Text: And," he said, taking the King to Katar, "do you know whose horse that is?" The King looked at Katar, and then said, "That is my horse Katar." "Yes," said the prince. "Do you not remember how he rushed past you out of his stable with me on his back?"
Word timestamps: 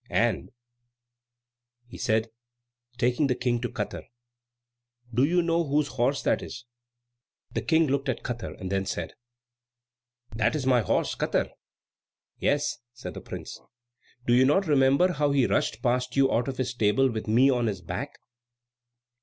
And," 0.09 0.49
he 1.85 1.99
said, 1.99 2.31
taking 2.97 3.27
the 3.27 3.35
King 3.35 3.61
to 3.61 3.69
Katar, 3.69 4.01
"do 5.13 5.23
you 5.23 5.43
know 5.43 5.63
whose 5.63 5.89
horse 5.89 6.23
that 6.23 6.41
is?" 6.41 6.65
The 7.51 7.61
King 7.61 7.85
looked 7.85 8.09
at 8.09 8.23
Katar, 8.23 8.55
and 8.59 8.71
then 8.71 8.87
said, 8.87 9.13
"That 10.35 10.55
is 10.55 10.65
my 10.65 10.81
horse 10.81 11.13
Katar." 11.13 11.51
"Yes," 12.39 12.79
said 12.93 13.13
the 13.13 13.21
prince. 13.21 13.61
"Do 14.25 14.33
you 14.33 14.43
not 14.43 14.65
remember 14.65 15.11
how 15.13 15.33
he 15.33 15.45
rushed 15.45 15.83
past 15.83 16.15
you 16.15 16.33
out 16.33 16.47
of 16.47 16.57
his 16.57 16.71
stable 16.71 17.11
with 17.11 17.27
me 17.27 17.51
on 17.51 17.67
his 17.67 17.83
back?" 17.83 18.17